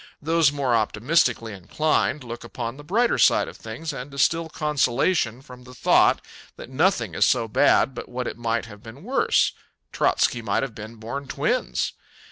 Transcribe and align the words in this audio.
Those 0.19 0.51
more 0.51 0.73
optimistically 0.73 1.53
inclined 1.53 2.23
look 2.23 2.43
upon 2.43 2.75
the 2.77 2.83
brighter 2.83 3.19
side 3.19 3.47
of 3.47 3.55
things 3.55 3.93
and 3.93 4.09
distill 4.09 4.49
consolation 4.49 5.43
from 5.43 5.63
the 5.63 5.75
thought 5.75 6.25
that 6.55 6.71
nothing 6.71 7.13
is 7.13 7.27
so 7.27 7.47
bad 7.47 7.93
but 7.93 8.09
what 8.09 8.25
it 8.25 8.35
might 8.35 8.65
have 8.65 8.81
been 8.81 9.03
worse 9.03 9.51
Trotzky 9.91 10.41
might 10.41 10.63
have 10.63 10.73
been 10.73 10.95
born 10.95 11.27
twins. 11.27 11.93